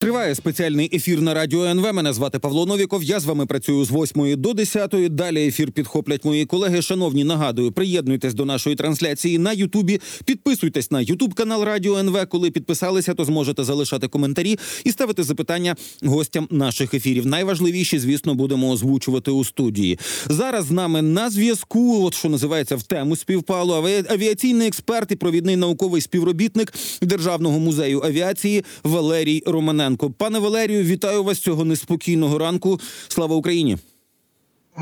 Триває 0.00 0.34
спеціальний 0.34 0.96
ефір 0.96 1.20
на 1.20 1.34
радіо 1.34 1.64
НВ. 1.64 1.94
Мене 1.94 2.12
звати 2.12 2.38
Павло 2.38 2.66
Новіков. 2.66 3.02
Я 3.02 3.20
з 3.20 3.24
вами 3.24 3.46
працюю 3.46 3.84
з 3.84 3.90
8 3.90 4.40
до 4.40 4.52
10. 4.52 4.94
Далі 5.10 5.46
ефір 5.46 5.72
підхоплять 5.72 6.24
мої 6.24 6.46
колеги. 6.46 6.82
Шановні, 6.82 7.24
нагадую, 7.24 7.72
приєднуйтесь 7.72 8.34
до 8.34 8.44
нашої 8.44 8.76
трансляції 8.76 9.38
на 9.38 9.52
Ютубі. 9.52 10.00
Підписуйтесь 10.24 10.90
на 10.90 11.00
Ютуб 11.00 11.34
канал 11.34 11.64
Радіо 11.64 11.98
НВ. 11.98 12.26
Коли 12.28 12.50
підписалися, 12.50 13.14
то 13.14 13.24
зможете 13.24 13.64
залишати 13.64 14.08
коментарі 14.08 14.58
і 14.84 14.90
ставити 14.90 15.22
запитання 15.22 15.76
гостям 16.02 16.48
наших 16.50 16.94
ефірів. 16.94 17.26
Найважливіші, 17.26 17.98
звісно, 17.98 18.34
будемо 18.34 18.70
озвучувати 18.70 19.30
у 19.30 19.44
студії. 19.44 19.98
Зараз 20.26 20.66
з 20.66 20.70
нами 20.70 21.02
на 21.02 21.30
зв'язку, 21.30 22.04
от 22.04 22.14
що 22.14 22.28
називається 22.28 22.76
в 22.76 22.82
тему 22.82 23.16
співпало. 23.16 23.88
авіаційний 24.08 24.68
експерт 24.68 25.12
і 25.12 25.16
провідний 25.16 25.56
науковий 25.56 26.00
співробітник 26.00 26.72
Державного 27.02 27.58
музею 27.58 28.02
авіації 28.04 28.64
Валерій 28.84 29.42
Романенко. 29.46 29.89
Романенко. 29.90 30.10
Пане 30.10 30.38
Валерію, 30.38 30.84
вітаю 30.84 31.24
вас 31.24 31.38
цього 31.38 31.64
неспокійного 31.64 32.38
ранку. 32.38 32.80
Слава 33.08 33.36
Україні! 33.36 33.78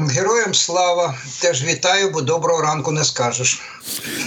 Героям 0.06 0.54
слава 0.54 1.14
теж 1.40 1.64
вітаю, 1.64 2.10
бо 2.10 2.20
доброго 2.20 2.62
ранку 2.62 2.92
не 2.92 3.04
скажеш. 3.04 3.60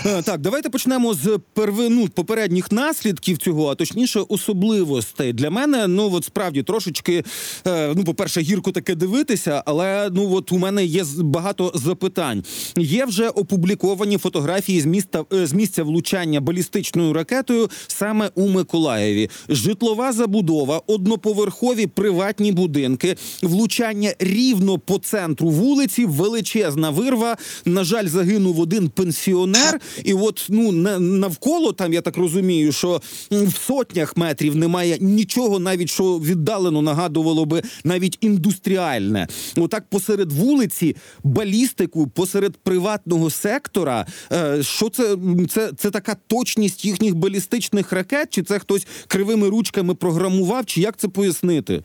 Е, 0.05 0.21
так, 0.21 0.41
давайте 0.41 0.69
почнемо 0.69 1.13
з 1.13 1.39
первину 1.53 2.07
попередніх 2.07 2.71
наслідків 2.71 3.37
цього, 3.37 3.67
а 3.67 3.75
точніше 3.75 4.19
особливостей 4.29 5.33
для 5.33 5.49
мене. 5.49 5.87
Ну 5.87 6.13
от 6.13 6.25
справді 6.25 6.63
трошечки. 6.63 7.23
Е, 7.67 7.93
ну, 7.95 8.03
по 8.03 8.13
перше, 8.13 8.41
гірко 8.41 8.71
таке 8.71 8.95
дивитися, 8.95 9.63
але 9.65 10.09
ну 10.13 10.33
от 10.35 10.51
у 10.51 10.57
мене 10.57 10.85
є 10.85 11.05
багато 11.17 11.71
запитань. 11.75 12.43
Є 12.77 13.05
вже 13.05 13.29
опубліковані 13.29 14.17
фотографії 14.17 14.81
з 14.81 14.85
міста 14.85 15.25
е, 15.33 15.47
з 15.47 15.53
місця 15.53 15.83
влучання 15.83 16.41
балістичною 16.41 17.13
ракетою 17.13 17.69
саме 17.87 18.29
у 18.35 18.47
Миколаєві. 18.47 19.29
Житлова 19.49 20.13
забудова, 20.13 20.81
одноповерхові 20.87 21.87
приватні 21.87 22.51
будинки, 22.51 23.15
влучання 23.41 24.13
рівно 24.19 24.79
по 24.79 24.97
центру 24.97 25.49
вулиці, 25.61 26.05
величезна 26.05 26.89
вирва. 26.89 27.37
На 27.65 27.83
жаль, 27.83 28.07
загинув 28.07 28.59
один 28.59 28.89
пенсіонер, 28.89 29.79
і 30.03 30.13
от 30.13 30.47
ну 30.49 30.71
навколо 30.99 31.71
там 31.73 31.93
я 31.93 32.01
так 32.01 32.17
розумію, 32.17 32.71
що 32.71 33.01
в 33.31 33.55
сотнях 33.67 34.17
метрів 34.17 34.55
немає 34.55 34.97
нічого, 34.99 35.59
навіть 35.59 35.89
що 35.89 36.17
віддалено 36.17 36.81
нагадувало 36.81 37.45
би 37.45 37.61
навіть 37.83 38.17
індустріальне. 38.21 39.27
Отак 39.57 39.89
посеред 39.89 40.31
вулиці, 40.31 40.95
балістику, 41.23 42.07
посеред 42.07 42.57
приватного 42.57 43.29
сектора. 43.29 44.05
Е, 44.31 44.63
що 44.63 44.89
це 44.89 45.17
це, 45.49 45.71
це 45.77 45.91
така 45.91 46.15
точність 46.27 46.85
їхніх 46.85 47.15
балістичних 47.15 47.91
ракет? 47.91 48.27
Чи 48.29 48.43
це 48.43 48.59
хтось 48.59 48.87
кривими 49.07 49.49
ручками 49.49 49.95
програмував? 49.95 50.65
Чи 50.65 50.81
як 50.81 50.97
це 50.97 51.07
пояснити? 51.07 51.83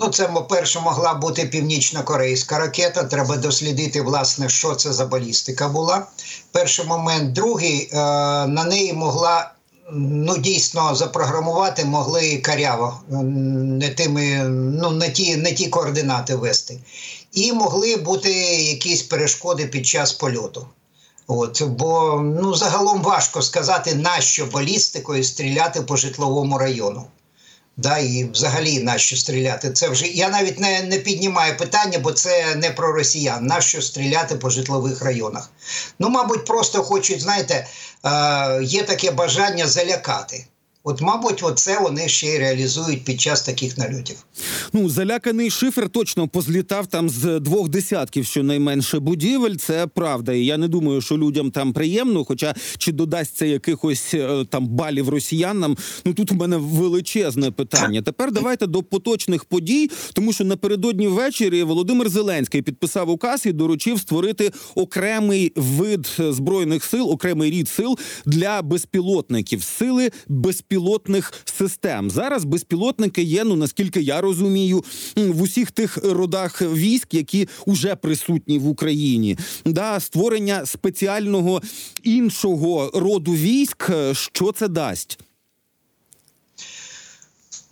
Ну, 0.00 0.08
це 0.08 0.28
перше 0.48 0.80
могла 0.80 1.14
бути 1.14 1.44
північно-корейська 1.44 2.58
ракета. 2.58 3.04
Треба 3.04 3.36
дослідити, 3.36 4.02
власне, 4.02 4.48
що 4.48 4.74
це 4.74 4.92
за 4.92 5.06
балістика 5.06 5.68
була. 5.68 6.06
Перший 6.52 6.86
момент, 6.86 7.32
другий 7.32 7.88
е, 7.92 7.96
на 8.46 8.64
неї 8.64 8.92
могла. 8.92 9.50
Ну, 9.92 10.38
дійсно 10.38 10.94
запрограмувати 10.94 11.84
могли 11.84 12.36
каряво, 12.36 13.00
не 13.08 13.88
тими, 13.88 14.44
ну 14.48 14.90
не 14.90 15.10
ті 15.10 15.36
не 15.36 15.52
ті 15.52 15.66
координати 15.68 16.34
вести, 16.34 16.78
і 17.32 17.52
могли 17.52 17.96
бути 17.96 18.32
якісь 18.62 19.02
перешкоди 19.02 19.66
під 19.66 19.86
час 19.86 20.12
польоту. 20.12 20.66
От 21.26 21.62
бо 21.62 22.20
ну 22.42 22.54
загалом 22.54 23.02
важко 23.02 23.42
сказати, 23.42 23.94
на 23.94 24.20
що 24.20 24.46
балістикою 24.46 25.24
стріляти 25.24 25.82
по 25.82 25.96
житловому 25.96 26.58
району. 26.58 27.06
Да, 27.80 27.98
і 27.98 28.24
взагалі 28.24 28.82
нащо 28.82 29.16
стріляти? 29.16 29.70
Це 29.70 29.88
вже 29.88 30.06
я 30.06 30.28
навіть 30.28 30.60
не 30.60 30.82
не 30.82 30.98
піднімаю 30.98 31.56
питання, 31.56 31.98
бо 31.98 32.12
це 32.12 32.54
не 32.54 32.70
про 32.70 32.92
росіян. 32.92 33.46
Нащо 33.46 33.82
стріляти 33.82 34.36
по 34.36 34.50
житлових 34.50 35.02
районах? 35.02 35.50
Ну, 35.98 36.08
мабуть, 36.08 36.44
просто 36.44 36.82
хочуть, 36.82 37.20
знаєте, 37.20 37.66
е, 38.04 38.62
є 38.62 38.82
таке 38.82 39.10
бажання 39.10 39.66
залякати. 39.66 40.46
От, 40.84 41.00
мабуть, 41.00 41.42
оце 41.42 41.80
вони 41.80 42.08
ще 42.08 42.26
й 42.26 42.38
реалізують 42.38 43.04
під 43.04 43.20
час 43.20 43.42
таких 43.42 43.78
нальотів. 43.78 44.16
Ну 44.72 44.88
заляканий 44.88 45.50
шифер 45.50 45.88
точно 45.88 46.28
позлітав 46.28 46.86
там 46.86 47.08
з 47.08 47.40
двох 47.40 47.68
десятків, 47.68 48.26
щонайменше 48.26 48.98
будівель. 48.98 49.54
Це 49.54 49.86
правда. 49.86 50.32
І 50.32 50.44
я 50.44 50.56
не 50.58 50.68
думаю, 50.68 51.00
що 51.00 51.18
людям 51.18 51.50
там 51.50 51.72
приємно. 51.72 52.24
Хоча 52.24 52.54
чи 52.78 52.92
додасться 52.92 53.46
якихось 53.46 54.14
е, 54.14 54.44
там 54.50 54.66
балів 54.66 55.08
росіянам? 55.08 55.76
Ну 56.04 56.14
тут 56.14 56.32
у 56.32 56.34
мене 56.34 56.56
величезне 56.56 57.50
питання. 57.50 58.02
Тепер 58.02 58.32
давайте 58.32 58.66
до 58.66 58.82
поточних 58.82 59.44
подій, 59.44 59.90
тому 60.12 60.32
що 60.32 60.44
напередодні 60.44 61.08
ввечері 61.08 61.62
Володимир 61.62 62.08
Зеленський 62.08 62.62
підписав 62.62 63.10
указ 63.10 63.46
і 63.46 63.52
доручив 63.52 64.00
створити 64.00 64.52
окремий 64.74 65.52
вид 65.56 66.16
збройних 66.18 66.84
сил, 66.84 67.10
окремий 67.10 67.50
рід 67.50 67.68
сил 67.68 67.98
для 68.26 68.62
безпілотників, 68.62 69.62
сили 69.62 70.10
безпілотників 70.28 70.67
безпілотних 70.68 71.32
систем. 71.44 72.10
Зараз 72.10 72.44
безпілотники 72.44 73.22
є. 73.22 73.44
Ну 73.44 73.56
наскільки 73.56 74.00
я 74.00 74.20
розумію, 74.20 74.84
в 75.16 75.42
усіх 75.42 75.70
тих 75.70 75.98
родах 76.04 76.62
військ, 76.62 77.14
які 77.14 77.48
вже 77.66 77.96
присутні 77.96 78.58
в 78.58 78.68
Україні, 78.68 79.38
да 79.64 80.00
створення 80.00 80.66
спеціального 80.66 81.62
іншого 82.02 82.90
роду 82.94 83.32
військ, 83.32 83.90
що 84.12 84.52
це 84.52 84.68
дасть. 84.68 85.18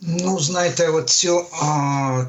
Ну, 0.01 0.39
знаєте, 0.39 0.87
оцю, 0.87 1.45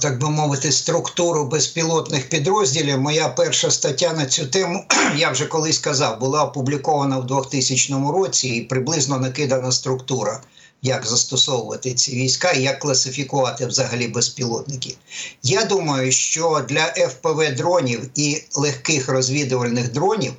так 0.01 0.21
би 0.21 0.31
мовити, 0.31 0.73
структуру 0.73 1.45
безпілотних 1.45 2.29
підрозділів. 2.29 3.01
Моя 3.01 3.29
перша 3.29 3.71
стаття 3.71 4.13
на 4.13 4.27
цю 4.27 4.47
тему, 4.47 4.85
я 5.17 5.31
вже 5.31 5.47
колись 5.47 5.79
казав, 5.79 6.21
була 6.21 6.45
опублікована 6.45 7.19
в 7.19 7.27
2000 7.27 7.95
році 8.13 8.49
і 8.49 8.63
приблизно 8.63 9.19
накидана 9.19 9.73
структура 9.73 10.41
як 10.83 11.07
застосовувати 11.07 11.95
ці 11.95 12.13
війська 12.13 12.51
і 12.51 12.63
як 12.63 12.79
класифікувати 12.79 13.67
взагалі 13.67 14.09
безпілотники. 14.09 14.97
Я 15.43 15.65
думаю, 15.65 16.13
що 16.13 16.65
для 16.69 16.85
ФПВ 16.87 17.55
дронів 17.57 18.11
і 18.15 18.43
легких 18.55 19.09
розвідувальних 19.09 19.93
дронів. 19.93 20.33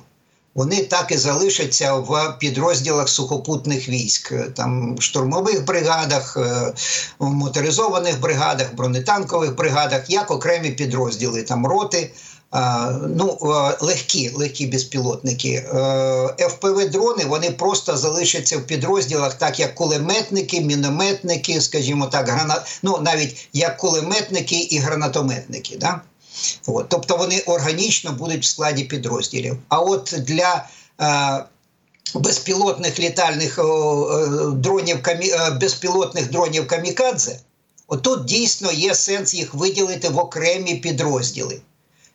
Вони 0.54 0.82
так 0.82 1.12
і 1.12 1.16
залишаться 1.16 1.94
в 1.94 2.36
підрозділах 2.38 3.08
сухопутних 3.08 3.88
військ, 3.88 4.34
там 4.54 5.00
штурмових 5.00 5.64
бригадах, 5.64 6.36
е, 6.36 6.72
моторизованих 7.18 8.20
бригадах, 8.20 8.74
бронетанкових 8.74 9.56
бригадах, 9.56 10.10
як 10.10 10.30
окремі 10.30 10.70
підрозділи, 10.70 11.42
там 11.42 11.66
роти 11.66 12.10
ну, 13.08 13.38
легкі 13.80 14.30
легкі 14.34 14.66
безпілотники. 14.66 15.48
Е, 15.48 15.76
ФПВ-дрони 16.38 17.26
вони 17.26 17.50
просто 17.50 17.96
залишаться 17.96 18.58
в 18.58 18.62
підрозділах, 18.62 19.34
так 19.34 19.60
як 19.60 19.74
кулеметники, 19.74 20.60
мінометники, 20.60 21.60
скажімо 21.60 22.06
так, 22.06 22.28
гранат, 22.28 22.78
ну 22.82 22.98
навіть 23.02 23.48
як 23.52 23.76
кулеметники 23.76 24.56
і 24.56 24.78
гранатометники. 24.78 25.76
Да? 25.76 26.00
От, 26.66 26.88
Тобто 26.88 27.16
вони 27.16 27.40
органічно 27.46 28.12
будуть 28.12 28.42
в 28.42 28.46
складі 28.46 28.84
підрозділів. 28.84 29.56
А 29.68 29.78
от 29.80 30.14
для 30.18 30.68
е, 31.00 31.44
безпілотних 32.14 32.98
літальних 32.98 33.58
е, 33.58 33.62
дронів 34.52 35.02
камі, 35.02 35.32
безпілотних 35.60 36.30
дронів 36.30 36.66
камікадзе, 36.66 37.40
отут 37.88 38.24
дійсно 38.24 38.72
є 38.72 38.94
сенс 38.94 39.34
їх 39.34 39.54
виділити 39.54 40.08
в 40.08 40.18
окремі 40.18 40.74
підрозділи. 40.74 41.60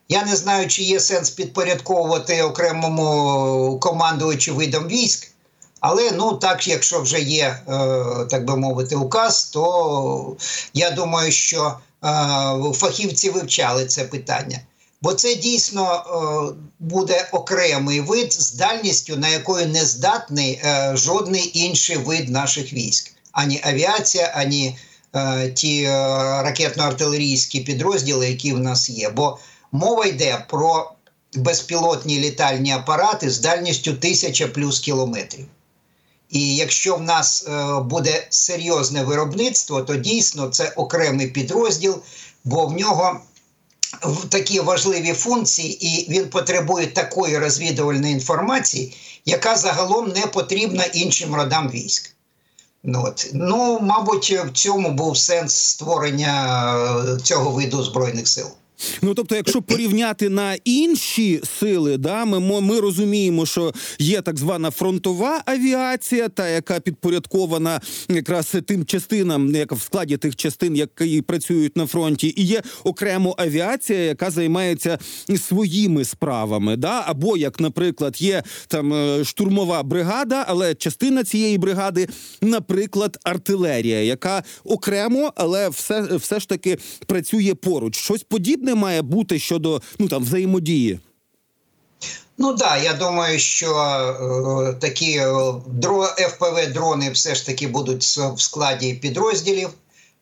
Я 0.10 0.26
не 0.26 0.36
знаю, 0.36 0.68
чи 0.68 0.84
є 0.84 1.00
сенс 1.00 1.30
підпорядковувати 1.30 2.44
окремому 2.44 3.80
командувачу 3.82 4.56
видам 4.56 4.88
військ, 4.88 5.32
але 5.80 6.12
ну 6.12 6.34
так, 6.34 6.68
якщо 6.68 7.02
вже 7.02 7.20
є, 7.20 7.46
е, 7.46 7.66
так 8.30 8.46
би 8.46 8.58
мовити, 8.58 8.96
указ, 8.96 9.44
то 9.44 10.36
я 10.74 10.92
думаю, 10.92 11.32
що 11.32 11.74
е, 12.04 12.08
фахівці 12.74 13.30
вивчали 13.30 13.86
це 13.86 14.04
питання. 14.04 14.60
Бо 15.02 15.14
це 15.14 15.36
дійсно 15.36 15.94
е, 15.94 16.56
буде 16.80 17.30
окремий 17.32 18.02
вид 18.02 18.34
з 18.34 18.54
дальністю, 18.54 19.18
на 19.18 19.28
якою 19.28 19.68
не 19.68 19.86
здатний 19.86 20.62
жодний 20.94 21.52
інший 21.54 21.98
вид 21.98 22.30
наших 22.30 22.74
військ, 22.74 23.12
ані 23.32 23.62
авіація, 23.64 24.34
ані 24.36 24.78
ті 25.54 25.88
ракетно-артилерійські 25.88 27.66
підрозділи, 27.66 28.30
які 28.30 28.54
в 28.54 28.60
нас 28.60 28.90
є. 28.90 29.10
Бо 29.10 29.38
Мова 29.76 30.06
йде 30.06 30.46
про 30.50 30.92
безпілотні 31.34 32.20
літальні 32.20 32.72
апарати 32.72 33.30
з 33.30 33.40
дальністю 33.40 33.92
1000 33.92 34.48
плюс 34.48 34.80
кілометрів. 34.80 35.46
І 36.30 36.56
якщо 36.56 36.96
в 36.96 37.02
нас 37.02 37.48
е, 37.48 37.80
буде 37.80 38.28
серйозне 38.30 39.04
виробництво, 39.04 39.82
то 39.82 39.96
дійсно 39.96 40.48
це 40.48 40.74
окремий 40.76 41.28
підрозділ, 41.28 42.02
бо 42.44 42.66
в 42.66 42.74
нього 42.74 43.20
такі 44.30 44.60
важливі 44.60 45.14
функції, 45.14 45.86
і 45.88 46.12
він 46.12 46.30
потребує 46.30 46.88
такої 46.88 47.38
розвідувальної 47.38 48.14
інформації, 48.14 48.96
яка 49.26 49.56
загалом 49.56 50.10
не 50.10 50.28
потрібна 50.28 50.84
іншим 50.84 51.36
родам 51.36 51.70
військ. 51.70 52.16
Ну, 52.84 53.04
от. 53.06 53.30
ну, 53.34 53.80
мабуть, 53.82 54.32
в 54.32 54.52
цьому 54.54 54.92
був 54.92 55.18
сенс 55.18 55.56
створення 55.56 56.76
е, 57.08 57.18
цього 57.24 57.52
виду 57.52 57.84
збройних 57.84 58.28
сил. 58.28 58.48
Ну 59.02 59.14
тобто, 59.14 59.36
якщо 59.36 59.62
порівняти 59.62 60.30
на 60.30 60.54
інші 60.64 61.42
сили, 61.60 61.98
да, 61.98 62.26
ми, 62.26 62.62
ми 62.62 62.80
розуміємо, 62.80 63.46
що 63.46 63.74
є 64.00 64.22
так 64.22 64.40
звана 64.40 64.72
фронтова 64.72 65.42
авіація, 65.46 66.30
та 66.30 66.50
яка 66.50 66.80
підпорядкована 66.80 67.82
якраз 68.10 68.56
тим 68.68 68.86
частинам, 68.86 69.56
яка 69.56 69.76
в 69.76 69.82
складі 69.82 70.18
тих 70.18 70.36
частин, 70.36 70.76
які 70.76 71.22
працюють 71.22 71.78
на 71.78 71.88
фронті, 71.88 72.34
і 72.38 72.44
є 72.44 72.62
окремо 72.84 73.36
авіація, 73.38 74.00
яка 74.00 74.32
займається 74.32 74.98
своїми 75.48 76.06
справами. 76.06 76.78
Да? 76.78 77.04
Або 77.08 77.38
як, 77.38 77.60
наприклад, 77.60 78.22
є 78.22 78.44
там 78.68 78.94
е, 78.94 79.24
штурмова 79.24 79.84
бригада, 79.84 80.46
але 80.48 80.76
частина 80.76 81.24
цієї 81.24 81.58
бригади, 81.58 82.08
наприклад, 82.42 83.18
артилерія, 83.24 84.02
яка 84.02 84.44
окремо, 84.64 85.34
але 85.36 85.70
все, 85.70 86.02
все 86.02 86.40
ж 86.40 86.50
таки 86.50 86.78
працює 87.06 87.54
поруч. 87.56 87.96
Щось 87.98 88.24
подібне 88.24 88.65
має 88.74 89.02
бути 89.02 89.40
щодо 89.40 89.82
ну 90.00 90.08
там 90.08 90.24
взаємодії. 90.24 91.00
Ну 92.38 92.54
да, 92.54 92.78
я 92.78 92.94
думаю, 92.94 93.40
що 93.40 93.76
е, 93.78 94.74
такі 94.74 95.12
е, 95.12 95.54
дро, 95.68 96.04
FPV 96.04 96.74
дрони 96.74 97.10
все 97.12 97.36
ж 97.36 97.46
таки 97.46 97.68
будуть 97.68 98.04
в 98.04 98.42
складі 98.42 98.94
підрозділів. 98.94 99.70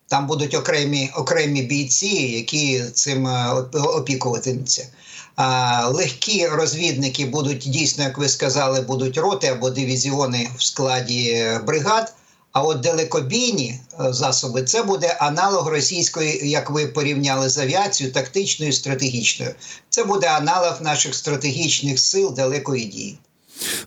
Там 0.08 0.28
будуть 0.28 0.54
окремі, 0.54 1.12
окремі 1.16 1.62
бійці, 1.62 2.08
які 2.08 2.84
цим 2.94 3.28
е, 3.28 3.52
опікуватимуться. 3.74 4.88
А 5.36 5.88
легкі 5.88 6.48
розвідники 6.48 7.26
будуть 7.26 7.58
дійсно, 7.58 8.04
як 8.04 8.18
ви 8.18 8.30
сказали, 8.30 8.82
будуть 8.82 9.18
роти 9.18 9.48
або 9.48 9.70
дивізіони 9.70 10.50
в 10.58 10.64
складі 10.64 11.30
е, 11.30 11.60
бригад. 11.60 12.14
А 12.54 12.64
от 12.64 12.80
далекобійні 12.80 13.80
е, 14.00 14.14
засоби 14.14 14.64
це 14.64 14.84
буде 14.84 15.18
аналог 15.20 15.68
російської, 15.68 16.50
як 16.50 16.70
ви 16.70 16.88
порівняли 16.88 17.50
з 17.50 17.58
авіацією, 17.58 18.14
тактичною 18.14 18.72
і 18.72 18.74
стратегічною. 18.74 19.56
Це 19.90 20.04
буде 20.04 20.28
аналог 20.28 20.82
наших 20.82 21.16
стратегічних 21.16 22.00
сил 22.00 22.34
далекої 22.34 22.86
дії. 22.86 23.18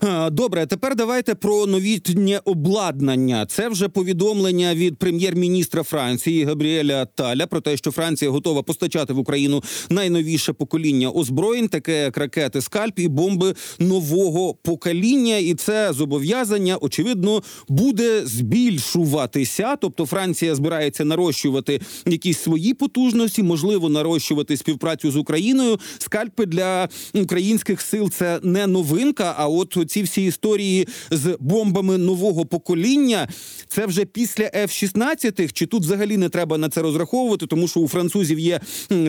А, 0.01 0.29
Добре, 0.29 0.65
тепер 0.65 0.95
давайте 0.95 1.35
про 1.35 1.65
новітнє 1.65 2.41
обладнання. 2.45 3.45
Це 3.45 3.69
вже 3.69 3.89
повідомлення 3.89 4.75
від 4.75 4.97
прем'єр-міністра 4.97 5.83
Франції 5.83 6.43
Габріеля 6.43 7.05
Таля 7.05 7.47
про 7.47 7.61
те, 7.61 7.77
що 7.77 7.91
Франція 7.91 8.31
готова 8.31 8.63
постачати 8.63 9.13
в 9.13 9.19
Україну 9.19 9.63
найновіше 9.89 10.53
покоління 10.53 11.09
озброєнь, 11.09 11.67
таке 11.67 12.03
як 12.03 12.17
ракети 12.17 12.61
скальп 12.61 12.99
і 12.99 13.07
бомби 13.07 13.55
нового 13.79 14.53
покоління. 14.53 15.37
І 15.37 15.53
це 15.53 15.93
зобов'язання, 15.93 16.77
очевидно, 16.77 17.43
буде 17.67 18.21
збільшуватися. 18.25 19.75
Тобто 19.75 20.05
Франція 20.05 20.55
збирається 20.55 21.05
нарощувати 21.05 21.81
якісь 22.05 22.39
свої 22.39 22.73
потужності, 22.73 23.43
можливо, 23.43 23.89
нарощувати 23.89 24.57
співпрацю 24.57 25.11
з 25.11 25.15
Україною. 25.15 25.79
Скальпи 25.97 26.45
для 26.45 26.89
українських 27.13 27.81
сил 27.81 28.09
це 28.09 28.39
не 28.43 28.67
новинка. 28.67 29.35
А 29.37 29.47
от 29.47 29.66
ці 29.67 30.03
всі 30.03 30.25
історії 30.25 30.87
з 31.11 31.37
бомбами 31.39 31.97
нового 31.97 32.45
покоління, 32.45 33.27
це 33.67 33.85
вже 33.85 34.05
після 34.05 34.43
F-16, 34.43 35.51
Чи 35.53 35.65
тут 35.65 35.83
взагалі 35.83 36.17
не 36.17 36.29
треба 36.29 36.57
на 36.57 36.69
це 36.69 36.81
розраховувати, 36.81 37.47
тому 37.47 37.67
що 37.67 37.79
у 37.79 37.87
французів 37.87 38.39
є 38.39 38.59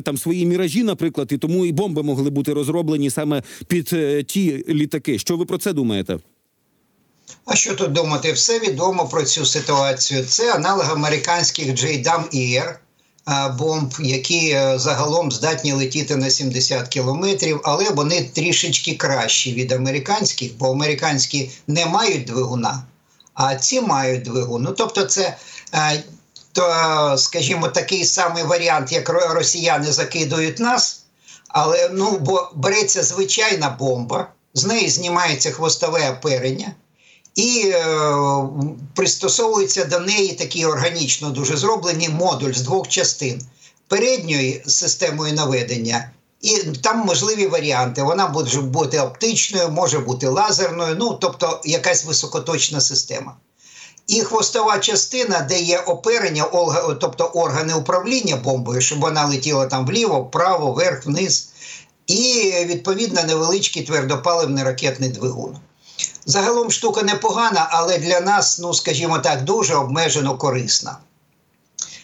там 0.03 0.19
свої 0.19 0.47
міражі, 0.47 0.83
наприклад, 0.83 1.29
і 1.33 1.39
тому 1.39 1.67
і 1.67 1.73
бомби 1.73 2.03
могли 2.03 2.31
бути 2.31 2.53
розроблені 2.53 3.11
саме 3.11 3.43
під 3.67 3.91
е, 3.93 4.23
ті 4.23 4.65
літаки. 4.69 5.19
Що 5.19 5.37
ви 5.37 5.45
про 5.45 5.59
це 5.59 5.73
думаєте? 5.73 6.19
А 7.45 7.55
що 7.55 7.75
тут 7.75 7.93
думати? 7.93 8.33
Все 8.33 8.59
відомо 8.59 9.09
про 9.09 9.23
цю 9.23 9.47
ситуацію. 9.47 10.25
Це 10.25 10.55
аналог 10.55 10.91
американських 10.91 11.69
JDAM 11.69 12.35
ER 12.35 12.69
а, 12.69 12.88
бомб, 13.59 13.95
які 13.99 14.51
е, 14.51 14.79
загалом 14.79 15.33
здатні 15.33 15.73
летіти 15.73 16.17
на 16.17 16.31
70 16.31 16.89
кілометрів, 16.89 17.61
але 17.65 17.91
вони 17.91 18.23
трішечки 18.23 18.95
кращі 18.95 19.55
від 19.55 19.73
американських, 19.73 20.57
бо 20.59 20.71
американські 20.71 21.51
не 21.67 21.87
мають 21.87 22.25
двигуна, 22.25 22.83
а 23.35 23.55
ці 23.57 23.81
мають 23.81 24.23
двигун. 24.23 24.63
Ну 24.63 24.73
тобто, 24.73 25.05
це. 25.05 25.37
е, 25.75 26.03
То, 26.53 27.15
скажімо, 27.19 27.69
такий 27.69 28.05
самий 28.05 28.43
варіант, 28.43 28.93
як 28.93 29.09
росіяни 29.09 29.93
закидують 29.93 30.59
нас, 30.59 31.03
але 31.49 31.91
ну 31.93 32.19
бо 32.19 32.51
береться 32.55 33.03
звичайна 33.03 33.77
бомба, 33.79 34.29
з 34.55 34.65
неї 34.67 34.89
знімається 34.91 35.51
хвостове 35.51 36.11
оперення, 36.11 36.73
і 37.39 37.71
е, 37.75 37.85
пристосовується 38.95 39.85
до 39.85 40.01
неї 40.01 40.33
такий 40.33 40.67
органічно 40.67 41.31
дуже 41.31 41.57
зроблений 41.57 42.09
модуль 42.09 42.53
з 42.53 42.61
двох 42.61 42.89
частин 42.89 43.43
передньої 43.89 44.63
системою 44.67 45.35
наведення. 45.35 46.11
І 46.41 46.57
там 46.57 46.99
можливі 46.99 47.47
варіанти. 47.47 48.03
Вона 48.03 48.29
може 48.29 48.61
бути 48.61 49.01
оптичною, 49.01 49.69
може 49.69 49.99
бути 49.99 50.29
лазерною, 50.29 50.97
ну 50.99 51.19
тобто 51.21 51.61
якась 51.65 52.05
високоточна 52.05 52.81
система. 52.81 53.37
І 54.07 54.21
хвостова 54.21 54.79
частина, 54.79 55.41
де 55.41 55.61
є 55.61 55.79
оперення, 55.79 56.45
тобто 57.01 57.25
органи 57.25 57.75
управління 57.75 58.37
бомбою, 58.37 58.81
щоб 58.81 59.01
вона 59.01 59.27
летіла 59.27 59.67
там 59.67 59.87
вліво, 59.87 60.21
вправо, 60.21 60.73
вверх, 60.73 61.07
вниз, 61.07 61.49
і 62.07 62.53
відповідно 62.65 63.23
невеличкий 63.23 63.83
твердопаливний 63.83 64.65
ракетний 64.65 65.09
двигун. 65.09 65.57
Загалом 66.29 66.71
штука 66.71 67.03
непогана, 67.03 67.69
але 67.71 67.99
для 67.99 68.21
нас, 68.21 68.59
ну 68.59 68.75
скажімо 68.75 69.19
так, 69.19 69.45
дуже 69.45 69.75
обмежено 69.75 70.39
корисна. 70.39 70.99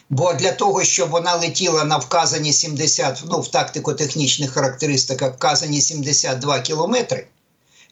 Бо 0.09 0.33
для 0.33 0.51
того, 0.51 0.83
щоб 0.83 1.09
вона 1.09 1.35
летіла 1.35 1.83
на 1.83 1.97
вказані 1.97 2.53
70, 2.53 3.23
ну 3.29 3.39
в 3.39 3.47
тактико-технічних 3.47 4.51
характеристиках 4.51 5.33
вказані 5.35 5.81
72 5.81 6.59
кілометри, 6.59 7.27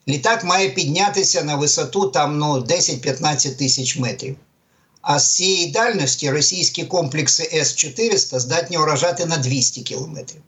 літак 0.08 0.44
має 0.44 0.68
піднятися 0.68 1.42
на 1.42 1.56
висоту 1.56 2.06
там 2.06 2.38
ну, 2.38 2.60
10-15 2.60 3.56
тисяч 3.56 3.96
метрів. 3.96 4.36
А 5.02 5.18
з 5.18 5.34
цієї 5.34 5.70
дальності 5.70 6.30
російські 6.30 6.84
комплекси 6.84 7.50
С-400 7.52 8.38
здатні 8.38 8.78
уражати 8.78 9.26
на 9.26 9.36
200 9.36 9.82
кілометрів. 9.82 10.40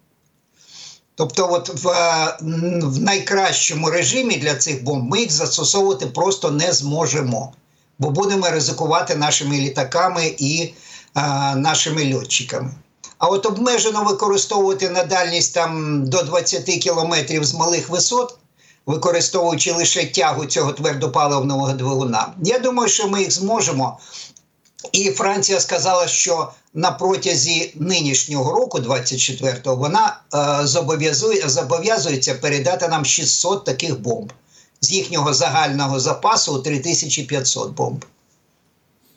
Тобто, 1.17 1.49
от 1.53 1.83
в, 1.83 1.89
е, 1.89 2.37
в 2.83 3.01
найкращому 3.01 3.91
режимі 3.91 4.37
для 4.37 4.55
цих 4.55 4.85
бомб 4.85 5.11
ми 5.11 5.21
їх 5.21 5.33
застосовувати 5.33 6.07
просто 6.07 6.51
не 6.51 6.73
зможемо, 6.73 7.53
бо 7.99 8.11
будемо 8.11 8.51
ризикувати 8.51 9.17
нашими 9.17 9.59
літаками 9.59 10.35
і 10.39 10.75
е, 11.17 11.21
нашими 11.55 12.15
льотчиками. 12.15 12.71
А 13.19 13.27
от 13.27 13.47
обмежено 13.47 14.05
використовувати 14.05 14.91
на 14.91 15.05
дальність 15.05 15.55
там 15.55 16.03
до 16.07 16.23
20 16.23 16.65
кілометрів 16.65 17.45
з 17.45 17.55
малих 17.55 17.89
висот, 17.89 18.39
використовуючи 18.87 19.73
лише 19.73 20.07
тягу 20.07 20.47
цього 20.47 20.73
твердопаливного 20.73 21.73
двигуна. 21.73 22.29
Я 22.43 22.59
думаю, 22.59 22.89
що 22.89 23.09
ми 23.09 23.21
їх 23.21 23.33
зможемо. 23.33 23.99
І 24.93 25.11
Франція 25.11 25.61
сказала, 25.61 26.09
що 26.09 26.53
на 26.75 26.91
протязі 26.91 27.73
нинішнього 27.75 28.53
року, 28.53 28.79
24-го, 28.79 29.77
вона 29.77 30.21
е, 30.35 30.67
зобов'язує, 30.67 31.49
зобов'язується 31.49 32.35
передати 32.35 32.89
нам 32.89 33.05
600 33.05 33.65
таких 33.65 34.01
бомб 34.01 34.33
з 34.81 34.93
їхнього 34.93 35.35
загального 35.35 36.01
запасу 36.01 36.55
у 36.55 36.59
3500 36.59 37.75
бомб. 37.75 38.05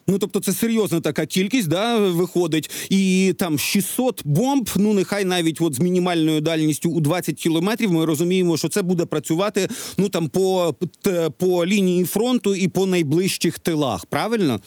Ну 0.10 0.20
тобто, 0.20 0.40
це 0.40 0.54
серйозна 0.54 1.02
така 1.02 1.26
кількість, 1.26 1.68
да, 1.68 1.98
виходить, 1.98 2.70
і 2.90 3.34
там 3.38 3.60
600 3.60 4.22
бомб. 4.26 4.70
Ну 4.76 4.94
нехай 4.94 5.26
навіть 5.26 5.62
от 5.62 5.76
з 5.76 5.80
мінімальною 5.80 6.42
дальністю 6.42 6.90
у 6.90 7.02
20 7.02 7.36
кілометрів. 7.36 7.92
Ми 7.92 8.06
розуміємо, 8.06 8.58
що 8.58 8.70
це 8.70 8.82
буде 8.82 9.06
працювати 9.06 9.68
ну 9.98 10.10
там 10.10 10.30
по, 10.30 10.76
по 11.38 11.66
лінії 11.66 12.04
фронту 12.04 12.56
і 12.56 12.68
по 12.68 12.86
найближчих 12.86 13.60
тилах. 13.60 14.06
Правильно? 14.06 14.60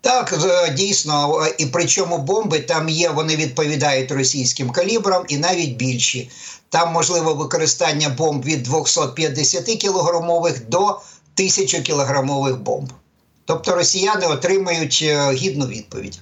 Так, 0.00 0.32
е, 0.44 0.70
дійсно, 0.70 1.46
і 1.58 1.66
причому 1.66 2.18
бомби 2.18 2.60
там 2.60 2.88
є, 2.88 3.10
вони 3.10 3.36
відповідають 3.36 4.12
російським 4.12 4.70
калібрам 4.70 5.24
і 5.28 5.36
навіть 5.36 5.76
більші. 5.76 6.30
Там 6.68 6.92
можливо 6.92 7.34
використання 7.34 8.08
бомб 8.08 8.44
від 8.44 8.62
250 8.62 9.64
кілограмових 9.64 10.68
до 10.68 11.00
1000 11.34 11.80
кілограмових 11.80 12.60
бомб. 12.60 12.92
Тобто 13.44 13.74
росіяни 13.74 14.26
отримають 14.26 15.00
е, 15.02 15.32
гідну 15.32 15.66
відповідь. 15.66 16.20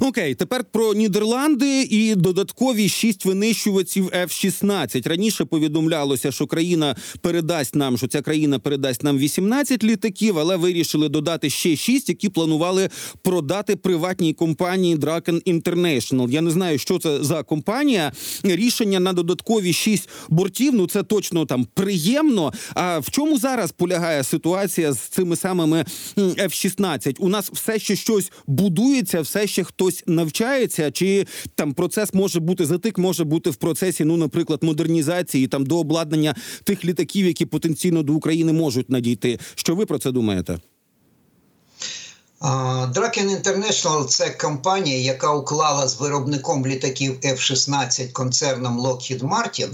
Окей, 0.00 0.34
тепер 0.34 0.64
про 0.72 0.94
Нідерланди 0.94 1.82
і 1.82 2.14
додаткові 2.14 2.88
шість 2.88 3.24
винищувачів 3.24 4.08
F-16. 4.08 5.08
Раніше 5.08 5.44
повідомлялося, 5.44 6.32
що 6.32 6.46
країна 6.46 6.96
передасть 7.20 7.74
нам, 7.74 7.98
що 7.98 8.06
ця 8.08 8.22
країна 8.22 8.58
передасть 8.58 9.02
нам 9.02 9.18
18 9.18 9.84
літаків, 9.84 10.38
але 10.38 10.56
вирішили 10.56 11.08
додати 11.08 11.50
ще 11.50 11.76
шість, 11.76 12.08
які 12.08 12.28
планували 12.28 12.88
продати 13.22 13.76
приватній 13.76 14.32
компанії 14.32 14.96
Draken 14.96 15.42
International. 15.42 16.30
Я 16.30 16.40
не 16.40 16.50
знаю, 16.50 16.78
що 16.78 16.98
це 16.98 17.24
за 17.24 17.42
компанія. 17.42 18.12
Рішення 18.44 19.00
на 19.00 19.12
додаткові 19.12 19.72
шість 19.72 20.08
бортів. 20.28 20.74
Ну 20.74 20.86
це 20.86 21.02
точно 21.02 21.46
там 21.46 21.66
приємно. 21.74 22.52
А 22.74 22.98
в 22.98 23.10
чому 23.10 23.38
зараз 23.38 23.72
полягає 23.72 24.24
ситуація 24.24 24.92
з 24.92 24.98
цими 24.98 25.36
самими 25.36 25.84
м, 26.18 26.28
F-16? 26.28 27.16
У 27.18 27.28
нас 27.28 27.50
все 27.52 27.78
ще 27.78 27.96
щось 27.96 28.32
будується, 28.46 29.20
все 29.20 29.46
ще 29.46 29.57
хтось 29.64 30.04
навчається, 30.06 30.90
чи 30.90 31.26
там 31.54 31.74
процес 31.74 32.14
може 32.14 32.40
бути 32.40 32.66
затик, 32.66 32.98
може 32.98 33.24
бути 33.24 33.50
в 33.50 33.56
процесі, 33.56 34.04
ну, 34.04 34.16
наприклад, 34.16 34.62
модернізації 34.62 35.46
там 35.46 35.66
до 35.66 35.78
обладнання 35.78 36.34
тих 36.64 36.84
літаків, 36.84 37.26
які 37.26 37.46
потенційно 37.46 38.02
до 38.02 38.14
України 38.14 38.52
можуть 38.52 38.90
надійти. 38.90 39.38
Що 39.54 39.74
ви 39.74 39.86
про 39.86 39.98
це 39.98 40.12
думаєте? 40.12 40.58
Draken 42.40 43.42
International– 43.42 44.04
це 44.06 44.30
компанія, 44.30 44.98
яка 44.98 45.34
уклала 45.34 45.88
з 45.88 46.00
виробником 46.00 46.66
літаків 46.66 47.18
F-16 47.24 48.12
концерном 48.12 48.80
Lockheed 48.80 49.20
Martin 49.20 49.68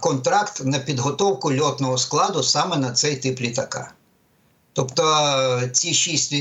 контракт 0.00 0.64
на 0.64 0.78
підготовку 0.78 1.56
льотного 1.56 1.98
складу 1.98 2.42
саме 2.42 2.76
на 2.76 2.92
цей 2.92 3.16
тип 3.16 3.40
літака. 3.40 3.92
Тобто 4.76 5.60
ці 5.72 5.94
шість, 5.94 6.34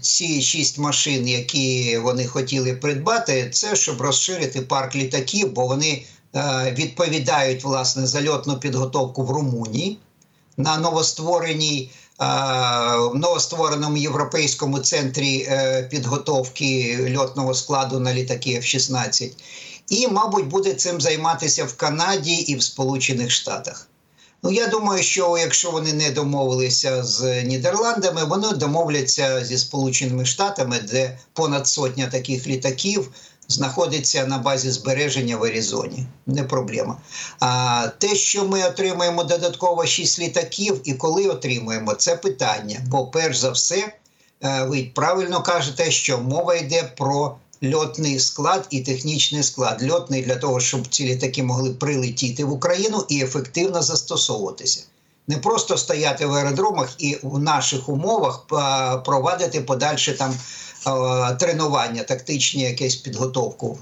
ці 0.00 0.42
шість 0.42 0.78
машин, 0.78 1.28
які 1.28 1.98
вони 1.98 2.26
хотіли 2.26 2.74
придбати, 2.74 3.50
це 3.50 3.76
щоб 3.76 4.00
розширити 4.00 4.60
парк 4.60 4.94
літаків, 4.94 5.52
бо 5.52 5.66
вони 5.66 6.04
е, 6.34 6.74
відповідають 6.78 7.64
власне 7.64 8.06
за 8.06 8.28
льотну 8.28 8.58
підготовку 8.58 9.22
в 9.24 9.30
Румунії 9.30 9.98
на 10.56 10.78
новоствореній 10.78 11.90
е, 12.20 12.24
новоствореному 13.14 13.96
європейському 13.96 14.78
центрі 14.78 15.46
е, 15.48 15.82
підготовки 15.90 16.98
льотного 17.16 17.54
складу 17.54 18.00
на 18.00 18.14
літаки 18.14 18.50
F-16. 18.50 19.32
І, 19.88 20.08
мабуть, 20.08 20.46
буде 20.46 20.74
цим 20.74 21.00
займатися 21.00 21.64
в 21.64 21.76
Канаді 21.76 22.34
і 22.34 22.56
в 22.56 22.62
Сполучених 22.62 23.30
Штатах. 23.30 23.88
Ну, 24.44 24.50
я 24.50 24.66
думаю, 24.66 25.02
що 25.02 25.38
якщо 25.38 25.70
вони 25.70 25.92
не 25.92 26.10
домовилися 26.10 27.04
з 27.04 27.42
Нідерландами, 27.42 28.24
вони 28.24 28.48
домовляться 28.52 29.44
зі 29.44 29.58
Сполученими 29.58 30.24
Штатами, 30.24 30.78
де 30.78 31.18
понад 31.32 31.68
сотня 31.68 32.06
таких 32.06 32.46
літаків 32.46 33.10
знаходиться 33.48 34.26
на 34.26 34.38
базі 34.38 34.70
збереження 34.70 35.36
в 35.36 35.44
Аризоні. 35.44 36.06
Не 36.26 36.44
проблема. 36.44 36.96
А 37.40 37.88
те, 37.98 38.14
що 38.16 38.44
ми 38.44 38.64
отримаємо 38.64 39.24
додатково 39.24 39.86
6 39.86 40.18
літаків, 40.18 40.80
і 40.84 40.94
коли 40.94 41.28
отримуємо, 41.28 41.94
це 41.94 42.16
питання. 42.16 42.80
Бо, 42.86 43.06
перш 43.06 43.36
за 43.36 43.50
все, 43.50 43.92
е, 44.44 44.64
ви 44.64 44.90
правильно 44.94 45.42
кажете, 45.42 45.90
що 45.90 46.18
мова 46.18 46.54
йде 46.54 46.92
про 46.96 47.36
льотний 47.64 48.18
склад 48.18 48.66
і 48.70 48.80
технічний 48.80 49.42
склад. 49.42 49.90
Льотний 49.90 50.22
для 50.22 50.36
того, 50.36 50.60
щоб 50.60 50.88
ці 50.88 51.04
літаки 51.04 51.42
могли 51.42 51.70
прилетіти 51.70 52.44
в 52.44 52.52
Україну 52.52 53.04
і 53.08 53.22
ефективно 53.22 53.82
застосовуватися. 53.82 54.82
Не 55.28 55.38
просто 55.38 55.76
стояти 55.76 56.26
в 56.26 56.34
аеродромах 56.34 56.94
і 56.98 57.18
в 57.22 57.38
наших 57.38 57.88
умовах 57.88 58.46
провадити 59.04 59.60
подальше 59.60 60.12
там 60.12 60.34
тренування, 61.38 62.02
тактичні 62.02 62.62
якесь 62.62 62.96
підготовку. 62.96 63.78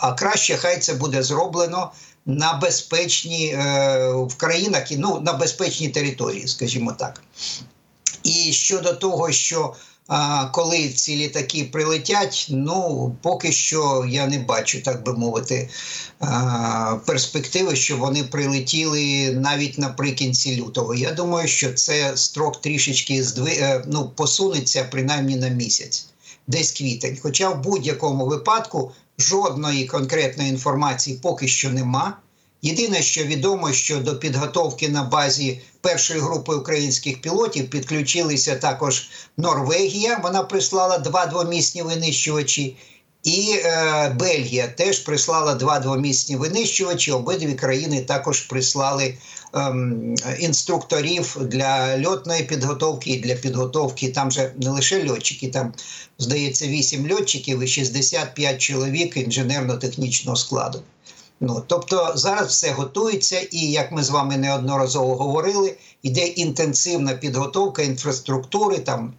А, 0.00 0.12
краще 0.12 0.56
хай 0.56 0.78
це 0.78 0.94
буде 0.94 1.22
зроблено 1.22 1.90
на 2.26 2.52
безпечні 2.52 3.48
е, 3.48 4.12
в 4.12 4.34
країнах, 4.36 4.92
і, 4.92 4.96
ну 4.96 5.20
на 5.20 5.32
безпечній 5.32 5.88
території, 5.88 6.48
скажімо 6.48 6.92
так. 6.98 7.22
І 8.22 8.52
щодо 8.52 8.92
того, 8.92 9.32
що 9.32 9.74
а, 10.08 10.44
коли 10.52 10.88
ці 10.88 11.16
літаки 11.16 11.64
прилетять, 11.64 12.46
ну 12.50 13.12
поки 13.22 13.52
що 13.52 14.06
я 14.08 14.26
не 14.26 14.38
бачу, 14.38 14.82
так 14.82 15.04
би 15.04 15.12
мовити, 15.12 15.68
перспективи, 17.06 17.76
що 17.76 17.96
вони 17.96 18.24
прилетіли 18.24 19.32
навіть 19.32 19.78
наприкінці 19.78 20.56
лютого. 20.56 20.94
Я 20.94 21.12
думаю, 21.12 21.48
що 21.48 21.72
це 21.72 22.16
строк 22.16 22.60
трішечки 22.60 23.22
здви, 23.22 23.50
е, 23.50 23.84
ну, 23.86 24.12
посунеться 24.16 24.88
принаймні 24.90 25.36
на 25.36 25.48
місяць, 25.48 26.06
десь 26.46 26.72
квітень. 26.72 27.18
Хоча 27.22 27.50
в 27.50 27.62
будь-якому 27.62 28.26
випадку 28.26 28.92
жодної 29.18 29.86
конкретної 29.86 30.50
інформації 30.50 31.18
поки 31.22 31.48
що 31.48 31.70
нема. 31.70 32.16
Єдине, 32.66 33.02
що 33.02 33.24
відомо, 33.24 33.72
що 33.72 33.98
до 33.98 34.16
підготовки 34.16 34.88
на 34.88 35.02
базі 35.02 35.60
першої 35.80 36.20
групи 36.20 36.54
українських 36.54 37.20
пілотів 37.20 37.70
підключилися 37.70 38.56
також 38.56 39.08
Норвегія. 39.36 40.20
Вона 40.22 40.42
прислала 40.42 40.98
два 40.98 41.26
двомісні 41.26 41.82
винищувачі, 41.82 42.76
і 43.22 43.54
е, 43.64 44.08
Бельгія 44.20 44.68
теж 44.68 44.98
прислала 44.98 45.54
два 45.54 45.78
двомісні 45.78 46.36
винищувачі. 46.36 47.12
Обидві 47.12 47.54
країни 47.54 48.00
також 48.00 48.40
прислали 48.40 49.14
ем, 49.54 50.14
інструкторів 50.38 51.36
для 51.40 52.02
льотної 52.06 52.42
підготовки 52.42 53.10
і 53.10 53.20
для 53.20 53.34
підготовки. 53.34 54.08
Там 54.08 54.30
же 54.30 54.52
не 54.56 54.70
лише 54.70 55.10
льотчики, 55.10 55.48
там 55.48 55.72
здається 56.18 56.66
8 56.66 57.12
льотчиків 57.12 57.62
і 57.62 57.66
65 57.66 58.62
чоловік 58.62 59.16
інженерно-технічного 59.16 60.36
складу. 60.36 60.82
Ну, 61.40 61.62
тобто 61.66 62.12
зараз 62.14 62.48
все 62.48 62.70
готується, 62.70 63.40
і 63.50 63.58
як 63.58 63.92
ми 63.92 64.02
з 64.02 64.10
вами 64.10 64.36
неодноразово 64.36 65.16
говорили, 65.16 65.76
йде 66.02 66.26
інтенсивна 66.26 67.14
підготовка 67.14 67.82
інфраструктури, 67.82 68.78
там 68.78 69.14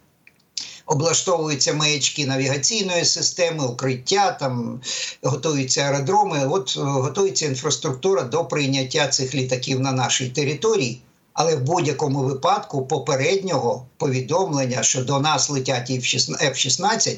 облаштовуються 0.86 1.74
маячки 1.74 2.26
навігаційної 2.26 3.06
системи, 3.06 3.66
укриття, 3.66 4.32
там 4.32 4.82
готуються 5.24 5.82
аеродроми. 5.82 6.48
От 6.48 6.76
е, 6.78 6.82
готується 6.82 7.46
інфраструктура 7.46 8.24
до 8.24 8.46
прийняття 8.46 9.08
цих 9.08 9.36
літаків 9.36 9.80
на 9.80 9.92
нашій 9.92 10.30
території. 10.30 11.02
Але 11.34 11.56
в 11.56 11.62
будь-якому 11.62 12.20
випадку 12.20 12.86
попереднього 12.86 13.86
повідомлення, 13.98 14.84
що 14.84 15.04
до 15.04 15.20
нас 15.20 15.50
летять 15.50 15.90
F-16, 15.90 17.18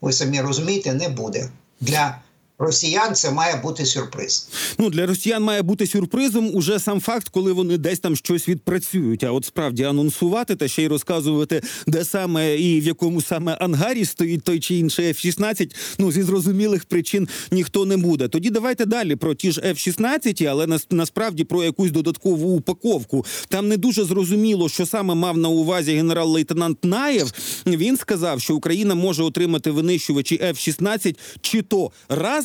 ви 0.00 0.12
самі 0.12 0.40
розумієте, 0.40 0.94
не 0.94 1.08
буде. 1.08 1.50
Для 1.80 2.18
росіян 2.58 3.14
це 3.14 3.30
має 3.30 3.56
бути 3.56 3.86
сюрприз. 3.86 4.48
Ну 4.78 4.90
для 4.90 5.06
росіян 5.06 5.42
має 5.42 5.62
бути 5.62 5.86
сюрпризом 5.86 6.54
уже 6.54 6.78
сам 6.78 7.00
факт, 7.00 7.28
коли 7.28 7.52
вони 7.52 7.78
десь 7.78 7.98
там 7.98 8.16
щось 8.16 8.48
відпрацюють. 8.48 9.24
А 9.24 9.32
от 9.32 9.44
справді 9.44 9.84
анонсувати 9.84 10.56
та 10.56 10.68
ще 10.68 10.82
й 10.82 10.86
розказувати, 10.86 11.62
де 11.86 12.04
саме 12.04 12.56
і 12.56 12.80
в 12.80 12.84
якому 12.84 13.22
саме 13.22 13.52
ангарі 13.52 14.04
стоїть 14.04 14.42
той 14.42 14.60
чи 14.60 14.74
інший 14.74 15.08
F-16, 15.08 15.74
Ну 15.98 16.12
зі 16.12 16.22
зрозумілих 16.22 16.84
причин 16.84 17.28
ніхто 17.50 17.86
не 17.86 17.96
буде. 17.96 18.28
Тоді 18.28 18.50
давайте 18.50 18.86
далі 18.86 19.16
про 19.16 19.34
ті 19.34 19.52
ж 19.52 19.60
F-16, 19.60 20.44
але 20.46 20.66
нас, 20.66 20.86
насправді 20.90 21.44
про 21.44 21.64
якусь 21.64 21.90
додаткову 21.90 22.56
упаковку. 22.56 23.24
Там 23.48 23.68
не 23.68 23.76
дуже 23.76 24.04
зрозуміло, 24.04 24.68
що 24.68 24.86
саме 24.86 25.14
мав 25.14 25.36
на 25.36 25.48
увазі 25.48 25.92
генерал-лейтенант 25.94 26.84
Наєв. 26.84 27.32
Він 27.66 27.96
сказав, 27.96 28.40
що 28.40 28.56
Україна 28.56 28.94
може 28.94 29.22
отримати 29.22 29.70
винищувачі 29.70 30.40
F-16 30.42 31.16
чи 31.40 31.62
то 31.62 31.90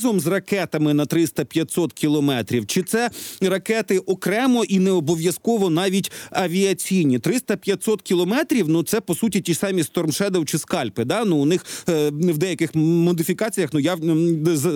разом 0.04 0.20
з 0.20 0.28
ракетами 0.28 0.94
на 0.94 1.06
300-500 1.06 1.94
кілометрів, 1.94 2.68
чи 2.68 2.84
це 2.84 3.10
ракети 3.42 4.00
окремо 4.00 4.64
і 4.64 4.80
не 4.80 4.92
обов'язково 4.92 5.70
навіть 5.70 6.12
авіаційні. 6.32 7.18
300-500 7.20 8.02
кілометрів. 8.02 8.70
Ну 8.70 8.84
це 8.84 9.02
по 9.02 9.16
суті 9.16 9.42
ті 9.42 9.54
самі 9.54 9.82
Shadow 9.82 10.46
чи 10.46 10.58
скальпи. 10.58 11.06
Да? 11.06 11.26
Ну 11.26 11.38
у 11.38 11.46
них 11.46 11.66
е, 11.90 12.10
в 12.10 12.38
деяких 12.38 12.76
модифікаціях 12.76 13.70
ну 13.74 13.80
яв 13.80 14.00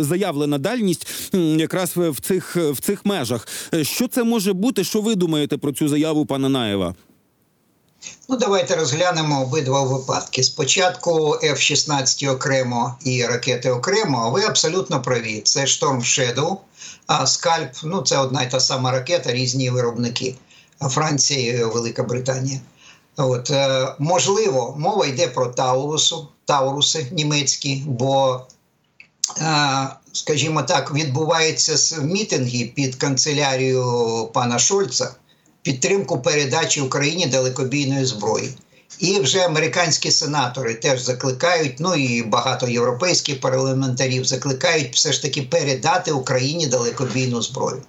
заявлена 0.04 0.58
дальність 0.58 1.34
якраз 1.58 1.94
в 1.96 2.22
цих 2.22 2.56
в 2.56 2.80
цих 2.80 3.06
межах. 3.06 3.48
Е, 3.74 3.84
Що 3.84 4.08
це 4.08 4.24
може 4.24 4.54
бути? 4.54 4.84
Що 4.84 5.02
ви 5.02 5.16
думаєте 5.16 5.58
про 5.58 5.72
цю 5.72 5.88
заяву 5.88 6.26
пана 6.26 6.50
Наєва? 6.50 6.96
Ну, 8.30 8.38
давайте 8.38 8.76
розглянемо 8.76 9.42
обидва 9.42 9.84
випадки. 9.84 10.44
Спочатку 10.44 11.12
F-16 11.44 12.32
окремо 12.32 12.96
і 13.04 13.26
ракети 13.26 13.72
окремо, 13.72 14.18
а 14.26 14.30
ви 14.30 14.44
абсолютно 14.44 15.02
праві. 15.02 15.42
Це 15.42 15.60
Storm 15.62 16.00
Shadow, 16.00 16.58
а 17.06 17.28
скальп 17.28 17.72
ну 17.84 18.02
це 18.02 18.18
одна 18.18 18.44
й 18.44 18.50
та 18.50 18.60
сама 18.60 18.92
ракета, 18.92 19.34
різні 19.34 19.70
виробники 19.70 20.36
Франція 20.82 21.68
Велика 21.68 22.04
Британія. 22.04 22.60
От, 23.18 23.52
е, 23.52 23.96
Можливо, 24.00 24.76
мова 24.78 25.06
йде 25.06 25.28
про 25.28 25.48
Таурусу, 25.48 26.28
Тауруси 26.46 27.08
німецькі, 27.12 27.84
бо, 27.86 28.42
е, 29.38 29.88
скажімо 30.14 30.64
так, 30.64 30.94
відбуваються 30.94 32.02
мітинги 32.02 32.72
під 32.76 32.96
канцелярією 32.96 34.30
пана 34.34 34.60
Шольца 34.60 35.16
підтримку 35.68 36.20
передачі 36.20 36.82
Україні 36.82 37.26
далекобійної 37.26 38.06
зброї. 38.06 38.50
І 39.00 39.20
вже 39.20 39.46
американські 39.46 40.12
сенатори 40.12 40.74
теж 40.74 41.02
закликають, 41.02 41.76
ну 41.80 41.96
і 41.96 42.24
багато 42.24 42.68
європейських 42.68 43.40
парламентарів 43.40 44.26
закликають 44.26 44.96
все 44.96 45.14
ж 45.14 45.22
таки 45.22 45.42
передати 45.42 46.12
Україні 46.12 46.68
далекобійну 46.68 47.42
зброю. 47.42 47.82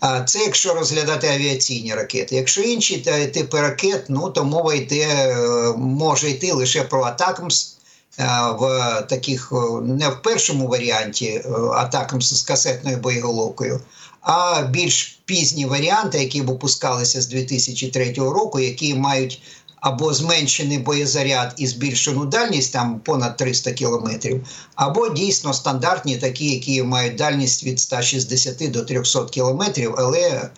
А 0.00 0.20
це 0.20 0.38
якщо 0.38 0.74
розглядати 0.74 1.28
авіаційні 1.28 1.94
ракети. 1.94 2.36
Якщо 2.36 2.60
інші 2.60 2.96
типи 3.34 3.60
ракет, 3.60 4.04
ну 4.08 4.30
то 4.30 4.44
мова 4.44 4.74
йде, 4.74 5.06
е, 5.06 5.36
може 5.76 6.30
йти 6.30 6.52
лише 6.52 6.82
про 6.82 7.02
Атакмс. 7.02 7.76
е, 8.18 8.24
В 8.58 8.66
таких 9.08 9.52
е, 9.52 9.80
не 9.80 10.08
в 10.08 10.22
першому 10.22 10.68
варіанті 10.68 11.42
Атакмс 11.74 12.34
з 12.34 12.42
касетною 12.42 12.96
боєголовкою, 12.96 13.80
а 14.22 14.62
більш 14.62 15.20
пізні 15.24 15.66
варіанти, 15.66 16.18
які 16.18 16.42
випускалися 16.42 17.22
з 17.22 17.26
2003 17.26 18.12
року, 18.12 18.60
які 18.60 18.94
мають 18.94 19.42
або 19.82 20.14
зменшений 20.14 20.78
боєзаряд 20.78 21.54
і 21.56 21.66
збільшену 21.66 22.24
дальність, 22.24 22.72
там 22.72 23.00
понад 23.00 23.36
300 23.36 23.72
кілометрів, 23.72 24.46
або 24.74 25.08
дійсно 25.08 25.54
стандартні, 25.54 26.16
такі, 26.16 26.50
які 26.50 26.82
мають 26.82 27.16
дальність 27.16 27.64
від 27.64 27.80
160 27.80 28.70
до 28.70 28.84
300 28.84 29.24
кілометрів, 29.24 29.94
але 29.98 30.50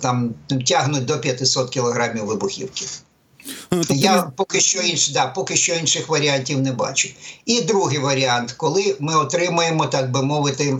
там 0.00 0.34
тягнуть 0.66 1.04
до 1.04 1.20
500 1.20 1.70
кілограмів 1.70 2.24
вибухівки. 2.24 2.86
Е, 3.46 3.52
тобто 3.70 3.94
Я 3.94 4.32
поки 4.36 4.60
що 4.60 4.80
інш, 4.80 5.08
да, 5.08 5.26
поки 5.26 5.56
що 5.56 5.74
інших 5.74 6.08
варіантів 6.08 6.60
не 6.60 6.72
бачу. 6.72 7.08
І 7.46 7.60
другий 7.60 7.98
варіант, 7.98 8.54
коли 8.56 8.96
ми 9.00 9.16
отримаємо, 9.16 9.86
так 9.86 10.10
би 10.10 10.22
мовити, 10.22 10.78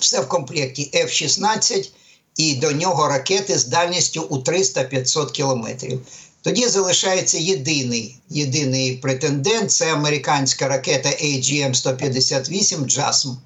все 0.00 0.20
в 0.20 0.28
комплекті 0.28 0.90
F-16 0.94 1.90
і 2.36 2.54
до 2.54 2.72
нього 2.72 3.08
ракети 3.08 3.58
з 3.58 3.64
дальністю 3.64 4.22
у 4.22 4.38
300-500 4.38 5.30
кілометрів. 5.30 6.00
Тоді 6.42 6.68
залишається 6.68 7.38
єдиний, 7.38 8.16
єдиний 8.28 8.96
претендент 8.96 9.70
це 9.70 9.92
американська 9.92 10.68
ракета 10.68 11.08
AGM-158 11.08 12.84
JASM. 12.84 13.36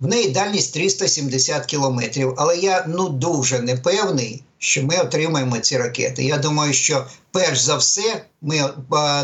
В 0.00 0.06
неї 0.06 0.28
дальність 0.28 0.74
370 0.74 1.66
кілометрів, 1.66 2.34
але 2.36 2.56
я 2.56 2.84
ну 2.88 3.08
дуже 3.08 3.60
не 3.60 3.76
певний, 3.76 4.42
що 4.62 4.82
ми 4.82 4.98
отримаємо 4.98 5.58
ці 5.58 5.78
ракети. 5.78 6.24
Я 6.24 6.38
думаю, 6.38 6.72
що 6.72 7.06
перш 7.30 7.60
за 7.60 7.76
все 7.76 8.24
ми, 8.42 8.56
е, 8.56 8.72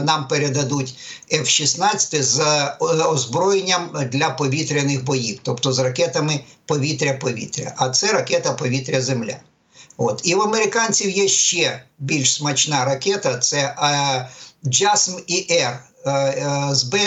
нам 0.01 0.29
передадуть 0.29 0.95
F-16 1.33 2.23
з 2.23 2.41
е, 2.41 2.77
озброєнням 3.05 4.09
для 4.13 4.31
повітряних 4.31 5.05
боїв, 5.05 5.39
тобто 5.43 5.73
з 5.73 5.79
ракетами 5.79 6.41
повітря-повітря. 6.67 7.75
А 7.77 7.91
це 7.91 8.13
ракета 8.13 8.53
повітря-земля. 8.53 9.37
От. 9.97 10.21
І 10.25 10.35
в 10.35 10.43
американців 10.43 11.11
є 11.11 11.29
ще 11.29 11.83
більш 11.99 12.35
смачна 12.35 12.85
ракета 12.85 13.39
це 13.39 13.59
е, 13.59 14.29
JASM 14.65 15.25
ER, 15.31 15.79
е, 16.07 16.11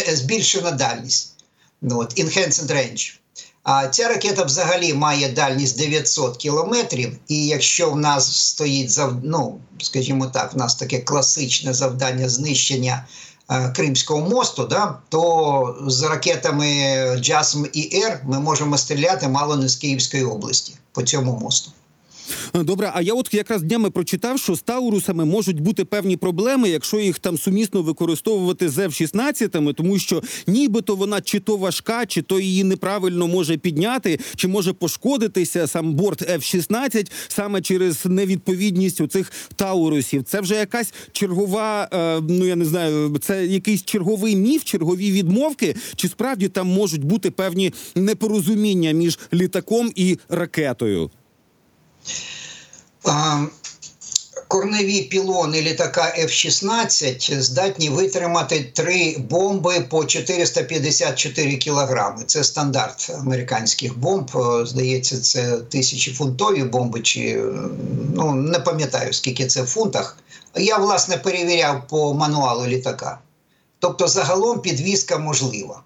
е, 0.08 0.16
збільшена 0.16 0.72
дальність. 0.72 1.36
Ну, 1.82 2.00
от, 2.00 2.20
Enhanced 2.20 2.72
Range. 2.72 3.19
А 3.64 3.88
ця 3.88 4.08
ракета 4.08 4.44
взагалі 4.44 4.94
має 4.94 5.30
дальність 5.30 5.78
900 5.78 6.38
кілометрів, 6.38 7.18
і 7.28 7.48
якщо 7.48 7.92
в 7.92 7.96
нас 7.96 8.48
стоїть 8.48 8.92
зав... 8.92 9.14
ну, 9.24 9.60
скажімо 9.82 10.26
так, 10.26 10.54
в 10.54 10.58
нас 10.58 10.76
таке 10.76 11.00
класичне 11.00 11.74
завдання 11.74 12.30
знищення 12.30 13.08
е, 13.52 13.70
Кримського 13.76 14.30
мосту, 14.30 14.68
да, 14.68 14.98
то 15.10 15.78
з 15.88 16.04
ракетами 16.04 16.66
JASM 17.18 17.96
Р 18.06 18.22
ми 18.26 18.40
можемо 18.40 18.78
стріляти 18.78 19.28
мало 19.28 19.56
не 19.56 19.70
з 19.70 19.76
Київської 19.76 20.24
області 20.24 20.74
по 20.92 21.02
цьому 21.04 21.40
мосту. 21.40 21.72
Е, 22.56 22.64
Добре, 22.64 22.92
а 22.94 23.02
я 23.02 23.14
от 23.14 23.34
якраз 23.34 23.62
днями 23.62 23.90
прочитав, 23.90 24.40
що 24.40 24.56
з 24.56 24.62
Таурусами 24.62 25.26
можуть 25.26 25.60
бути 25.60 25.86
певні 25.86 26.18
проблеми, 26.18 26.70
якщо 26.70 27.00
їх 27.00 27.20
там 27.20 27.38
сумісно 27.38 27.82
використовувати 27.82 28.70
з 28.70 28.78
F-16, 28.78 29.74
тому 29.74 30.00
що 30.00 30.24
нібито 30.48 30.96
вона 30.96 31.22
чи 31.22 31.40
то 31.40 31.58
важка, 31.58 32.06
чи 32.06 32.22
то 32.22 32.40
її 32.40 32.64
неправильно 32.64 33.28
може 33.28 33.58
підняти, 33.58 34.20
чи 34.36 34.48
може 34.48 34.74
пошкодитися 34.74 35.68
сам 35.68 35.94
борт 35.94 36.22
F-16 36.30 37.12
саме 37.28 37.62
через 37.62 38.06
невідповідність 38.06 39.02
у 39.02 39.08
цих 39.08 39.32
Таурусів. 39.56 40.24
Це 40.24 40.42
вже 40.42 40.56
якась 40.56 40.94
чергова, 41.12 41.90
е, 41.94 42.22
ну 42.30 42.46
я 42.46 42.56
не 42.56 42.66
знаю, 42.66 43.18
це 43.22 43.46
якийсь 43.46 43.84
черговий 43.84 44.36
міф, 44.36 44.64
чергові 44.64 45.12
відмовки, 45.12 45.76
чи 45.96 46.08
справді 46.08 46.48
там 46.48 46.68
можуть 46.68 47.04
бути 47.04 47.32
певні 47.32 47.74
непорозуміння 47.96 48.92
між 48.92 49.20
літаком 49.34 49.92
і 49.96 50.18
ракетою. 50.30 51.12
Корневі 54.50 55.02
пілони 55.02 55.62
літака 55.62 56.16
F-16 56.20 57.42
здатні 57.42 57.90
витримати 57.90 58.72
три 58.74 59.18
бомби 59.18 59.80
по 59.80 60.06
454 60.06 61.58
кілограми. 61.58 62.24
Це 62.28 62.44
стандарт 62.44 63.12
американських 63.20 63.98
бомб. 63.98 64.32
Е, 64.36 64.66
Здається, 64.66 65.22
це 65.22 65.58
тисячіфунтові 65.58 66.64
бомби, 66.64 67.02
чи 67.02 67.22
е, 67.22 67.44
ну 68.16 68.32
не 68.32 68.60
пам'ятаю 68.60 69.14
скільки 69.14 69.48
це 69.48 69.62
в 69.62 69.66
фунтах. 69.66 70.18
Я 70.56 70.78
власне 70.78 71.18
перевіряв 71.18 71.88
по 71.88 72.14
мануалу 72.14 72.68
літака. 72.68 73.20
Тобто, 73.80 74.08
загалом 74.08 74.60
підвізка 74.60 75.18
можлива. 75.18 75.84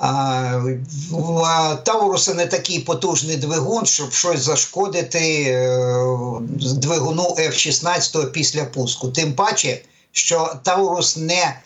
В 0.00 1.78
Тауруса 1.84 2.34
не 2.34 2.46
такий 2.46 2.80
потужний 2.80 3.36
двигун, 3.36 3.86
щоб 3.86 4.12
щось 4.12 4.40
зашкодити 4.40 5.42
е, 5.42 6.16
двигуну 6.60 7.22
F-16 7.22 8.30
після 8.30 8.64
пуску. 8.64 9.08
Тим 9.08 9.32
паче, 9.32 9.82
що 10.12 10.54
Таурус 10.62 11.16
не 11.16 11.60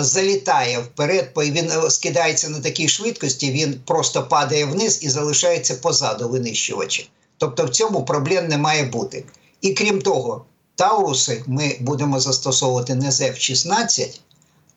залітає 0.00 0.78
вперед, 0.78 1.32
він 1.36 1.70
е, 1.70 1.90
скидається 1.90 2.48
на 2.48 2.60
такій 2.60 2.88
швидкості, 2.88 3.50
він 3.50 3.80
просто 3.84 4.22
падає 4.22 4.64
вниз 4.64 4.98
і 5.02 5.08
залишається 5.08 5.74
позаду 5.74 6.28
винищувача. 6.28 7.02
Тобто 7.38 7.64
в 7.64 7.70
цьому 7.70 8.04
проблем 8.04 8.48
не 8.48 8.58
має 8.58 8.84
бути. 8.84 9.24
І 9.60 9.70
крім 9.70 10.02
того, 10.02 10.44
Тауруси 10.74 11.42
ми 11.46 11.76
будемо 11.80 12.20
застосовувати 12.20 12.94
не 12.94 13.12
з 13.12 13.20
F-16, 13.20 14.20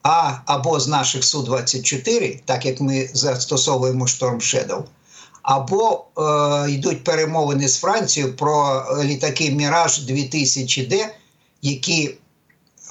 а 0.04 0.34
або 0.46 0.80
з 0.80 0.88
наших 0.88 1.24
Су-24, 1.24 2.40
так 2.46 2.66
як 2.66 2.82
ми 2.82 3.10
застосовуємо 3.14 4.06
Storm 4.06 4.36
Shadow, 4.36 4.84
або 5.42 6.06
е, 6.18 6.72
йдуть 6.72 7.04
перемовини 7.04 7.68
з 7.68 7.78
Францією 7.78 8.36
про 8.36 8.86
літаки 9.04 9.52
Міраж 9.52 10.10
2000D, 10.10 11.06
які 11.62 12.10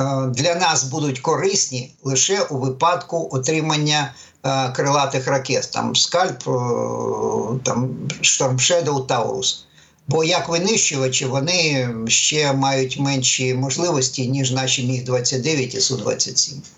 е, 0.00 0.26
для 0.26 0.54
нас 0.54 0.84
будуть 0.84 1.20
корисні 1.20 1.94
лише 2.04 2.42
у 2.42 2.58
випадку 2.58 3.28
отримання 3.32 4.14
е, 4.44 4.68
крилатих 4.68 5.28
ракет, 5.28 5.70
там 5.72 5.96
Скальп, 5.96 6.48
е, 6.48 6.50
там 7.64 7.90
Storm 8.22 8.54
Shadow, 8.54 9.06
Таурус. 9.06 9.64
Бо 10.08 10.24
як 10.24 10.48
винищувачі 10.48 11.26
вони 11.26 11.88
ще 12.06 12.52
мають 12.52 13.00
менші 13.00 13.54
можливості, 13.54 14.28
ніж 14.28 14.52
наші 14.52 14.86
Міг-29 14.86 15.76
і 15.76 15.78
Су-27. 15.78 16.52
Е, 16.56 16.77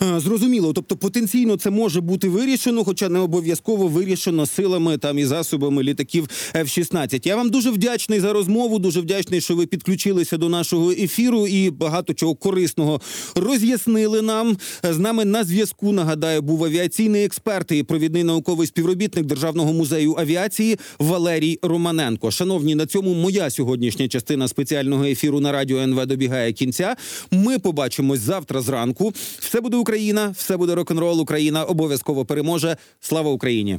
Зрозуміло, 0.00 0.72
тобто 0.72 0.96
потенційно 0.96 1.56
це 1.56 1.70
може 1.70 2.00
бути 2.00 2.28
вирішено, 2.28 2.84
хоча 2.84 3.08
не 3.08 3.18
обов'язково 3.18 3.88
вирішено 3.88 4.46
силами 4.46 4.98
там 4.98 5.18
і 5.18 5.24
засобами 5.24 5.82
літаків 5.82 6.28
F-16. 6.54 7.26
Я 7.26 7.36
вам 7.36 7.50
дуже 7.50 7.70
вдячний 7.70 8.20
за 8.20 8.32
розмову. 8.32 8.78
Дуже 8.78 9.00
вдячний, 9.00 9.40
що 9.40 9.56
ви 9.56 9.66
підключилися 9.66 10.36
до 10.36 10.48
нашого 10.48 10.90
ефіру 10.90 11.46
і 11.46 11.70
багато 11.70 12.14
чого 12.14 12.34
корисного 12.34 13.00
роз'яснили 13.34 14.22
нам. 14.22 14.56
З 14.82 14.98
нами 14.98 15.24
на 15.24 15.44
зв'язку 15.44 15.92
нагадаю 15.92 16.42
був 16.42 16.64
авіаційний 16.64 17.24
експерт 17.24 17.72
і 17.72 17.82
провідний 17.82 18.24
науковий 18.24 18.66
співробітник 18.66 19.26
Державного 19.26 19.72
музею 19.72 20.16
авіації 20.18 20.78
Валерій 20.98 21.58
Романенко. 21.62 22.30
Шановні, 22.30 22.74
на 22.74 22.86
цьому 22.86 23.14
моя 23.14 23.50
сьогоднішня 23.50 24.08
частина 24.08 24.48
спеціального 24.48 25.04
ефіру 25.04 25.40
на 25.40 25.52
радіо 25.52 25.78
НВ 25.78 26.06
добігає 26.06 26.52
кінця. 26.52 26.96
Ми 27.30 27.58
побачимось 27.58 28.20
завтра 28.20 28.60
зранку. 28.60 29.12
Все 29.38 29.60
буде 29.60 29.76
Україна, 29.76 29.89
все 30.30 30.56
буде 30.56 30.74
рок-н-рол. 30.74 31.20
Україна 31.20 31.64
обов'язково 31.64 32.24
переможе. 32.24 32.76
Слава 33.00 33.30
Україні! 33.30 33.78